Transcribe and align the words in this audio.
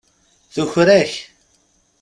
Tuker-ak. 0.53 1.13